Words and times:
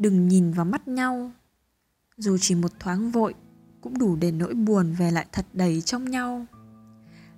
đừng 0.00 0.28
nhìn 0.28 0.52
vào 0.52 0.64
mắt 0.64 0.88
nhau. 0.88 1.30
Dù 2.16 2.38
chỉ 2.40 2.54
một 2.54 2.72
thoáng 2.78 3.10
vội, 3.10 3.34
cũng 3.80 3.98
đủ 3.98 4.16
để 4.16 4.30
nỗi 4.32 4.54
buồn 4.54 4.94
về 4.98 5.10
lại 5.10 5.26
thật 5.32 5.46
đầy 5.52 5.80
trong 5.80 6.10
nhau. 6.10 6.46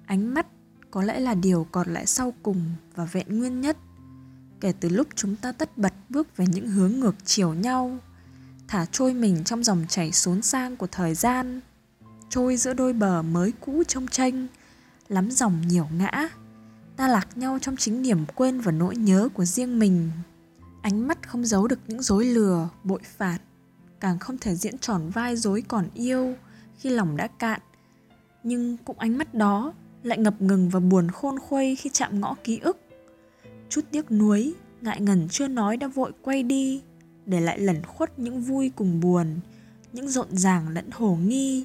Ánh 0.06 0.34
mắt 0.34 0.46
có 0.90 1.02
lẽ 1.02 1.20
là 1.20 1.34
điều 1.34 1.66
còn 1.72 1.94
lại 1.94 2.06
sau 2.06 2.34
cùng 2.42 2.64
và 2.94 3.04
vẹn 3.04 3.38
nguyên 3.38 3.60
nhất. 3.60 3.76
Kể 4.60 4.72
từ 4.80 4.88
lúc 4.88 5.08
chúng 5.14 5.36
ta 5.36 5.52
tất 5.52 5.78
bật 5.78 5.92
bước 6.08 6.36
về 6.36 6.46
những 6.52 6.68
hướng 6.68 6.92
ngược 6.92 7.14
chiều 7.24 7.54
nhau, 7.54 7.98
thả 8.68 8.86
trôi 8.92 9.14
mình 9.14 9.44
trong 9.44 9.64
dòng 9.64 9.84
chảy 9.88 10.12
xốn 10.12 10.42
sang 10.42 10.76
của 10.76 10.86
thời 10.86 11.14
gian, 11.14 11.60
trôi 12.28 12.56
giữa 12.56 12.74
đôi 12.74 12.92
bờ 12.92 13.22
mới 13.22 13.52
cũ 13.60 13.82
trong 13.88 14.08
tranh, 14.08 14.46
lắm 15.08 15.30
dòng 15.30 15.68
nhiều 15.68 15.88
ngã, 15.98 16.28
ta 16.96 17.08
lạc 17.08 17.38
nhau 17.38 17.58
trong 17.62 17.76
chính 17.76 18.02
niềm 18.02 18.24
quên 18.34 18.60
và 18.60 18.72
nỗi 18.72 18.96
nhớ 18.96 19.28
của 19.34 19.44
riêng 19.44 19.78
mình 19.78 20.10
ánh 20.82 21.08
mắt 21.08 21.28
không 21.28 21.44
giấu 21.44 21.66
được 21.66 21.78
những 21.86 22.02
dối 22.02 22.24
lừa, 22.24 22.68
bội 22.84 23.00
phạt, 23.16 23.38
càng 24.00 24.18
không 24.18 24.38
thể 24.38 24.54
diễn 24.54 24.78
tròn 24.78 25.10
vai 25.14 25.36
dối 25.36 25.62
còn 25.68 25.88
yêu 25.94 26.34
khi 26.78 26.90
lòng 26.90 27.16
đã 27.16 27.26
cạn. 27.26 27.60
Nhưng 28.42 28.76
cũng 28.76 28.98
ánh 28.98 29.18
mắt 29.18 29.34
đó 29.34 29.72
lại 30.02 30.18
ngập 30.18 30.42
ngừng 30.42 30.68
và 30.68 30.80
buồn 30.80 31.10
khôn 31.10 31.38
khuây 31.38 31.76
khi 31.76 31.90
chạm 31.92 32.20
ngõ 32.20 32.34
ký 32.44 32.58
ức. 32.58 32.78
Chút 33.68 33.80
tiếc 33.90 34.12
nuối, 34.12 34.54
ngại 34.80 35.00
ngần 35.00 35.28
chưa 35.28 35.48
nói 35.48 35.76
đã 35.76 35.88
vội 35.88 36.12
quay 36.22 36.42
đi, 36.42 36.82
để 37.26 37.40
lại 37.40 37.58
lẩn 37.58 37.82
khuất 37.84 38.18
những 38.18 38.40
vui 38.40 38.72
cùng 38.76 39.00
buồn, 39.00 39.40
những 39.92 40.08
rộn 40.08 40.36
ràng 40.36 40.68
lẫn 40.68 40.90
hồ 40.90 41.16
nghi. 41.16 41.64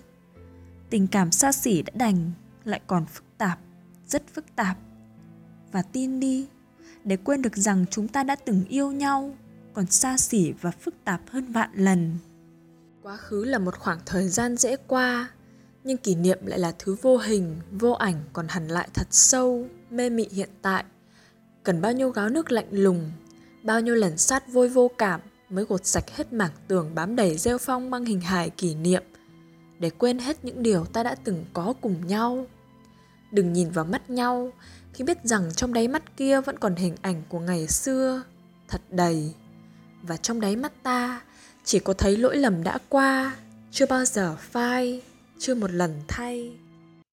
Tình 0.89 1.07
cảm 1.07 1.31
xa 1.31 1.51
xỉ 1.51 1.81
đã 1.81 1.91
đành, 1.95 2.31
lại 2.63 2.81
còn 2.87 3.05
phức 3.05 3.23
tạp, 3.37 3.59
rất 4.07 4.23
phức 4.33 4.55
tạp. 4.55 4.77
Và 5.71 5.81
tin 5.81 6.19
đi 6.19 6.47
để 7.07 7.17
quên 7.17 7.41
được 7.41 7.55
rằng 7.55 7.85
chúng 7.91 8.07
ta 8.07 8.23
đã 8.23 8.35
từng 8.35 8.65
yêu 8.69 8.91
nhau, 8.91 9.35
còn 9.73 9.85
xa 9.85 10.17
xỉ 10.17 10.53
và 10.61 10.71
phức 10.71 10.93
tạp 11.03 11.21
hơn 11.29 11.51
vạn 11.51 11.69
lần. 11.73 12.17
Quá 13.03 13.17
khứ 13.17 13.43
là 13.43 13.59
một 13.59 13.79
khoảng 13.79 13.99
thời 14.05 14.27
gian 14.27 14.57
dễ 14.57 14.75
qua, 14.75 15.29
nhưng 15.83 15.97
kỷ 15.97 16.15
niệm 16.15 16.45
lại 16.45 16.59
là 16.59 16.73
thứ 16.79 16.95
vô 17.01 17.17
hình, 17.17 17.55
vô 17.71 17.91
ảnh 17.91 18.23
còn 18.33 18.47
hẳn 18.47 18.67
lại 18.67 18.87
thật 18.93 19.07
sâu, 19.11 19.65
mê 19.89 20.09
mị 20.09 20.27
hiện 20.31 20.49
tại. 20.61 20.83
Cần 21.63 21.81
bao 21.81 21.93
nhiêu 21.93 22.09
gáo 22.09 22.29
nước 22.29 22.51
lạnh 22.51 22.67
lùng, 22.71 23.11
bao 23.63 23.81
nhiêu 23.81 23.95
lần 23.95 24.17
sát 24.17 24.53
vôi 24.53 24.69
vô 24.69 24.91
cảm 24.97 25.21
mới 25.49 25.65
gột 25.65 25.85
sạch 25.85 26.15
hết 26.15 26.33
mảng 26.33 26.51
tường 26.67 26.95
bám 26.95 27.15
đầy 27.15 27.37
rêu 27.37 27.57
phong 27.57 27.89
mang 27.89 28.05
hình 28.05 28.21
hài 28.21 28.49
kỷ 28.49 28.75
niệm, 28.75 29.03
để 29.79 29.89
quên 29.89 30.19
hết 30.19 30.45
những 30.45 30.63
điều 30.63 30.85
ta 30.85 31.03
đã 31.03 31.15
từng 31.15 31.45
có 31.53 31.73
cùng 31.81 32.07
nhau 32.07 32.47
đừng 33.31 33.53
nhìn 33.53 33.69
vào 33.69 33.85
mắt 33.85 34.09
nhau, 34.09 34.51
khi 34.93 35.03
biết 35.03 35.17
rằng 35.23 35.51
trong 35.55 35.73
đáy 35.73 35.87
mắt 35.87 36.17
kia 36.17 36.41
vẫn 36.41 36.57
còn 36.59 36.75
hình 36.75 36.95
ảnh 37.01 37.23
của 37.29 37.39
ngày 37.39 37.67
xưa, 37.67 38.23
thật 38.67 38.81
đầy. 38.89 39.33
Và 40.01 40.17
trong 40.17 40.41
đáy 40.41 40.55
mắt 40.55 40.71
ta, 40.83 41.21
chỉ 41.63 41.79
có 41.79 41.93
thấy 41.93 42.17
lỗi 42.17 42.37
lầm 42.37 42.63
đã 42.63 42.77
qua, 42.89 43.35
chưa 43.71 43.85
bao 43.85 44.05
giờ 44.05 44.35
phai, 44.39 45.01
chưa 45.39 45.55
một 45.55 45.71
lần 45.71 46.01
thay. 46.07 46.51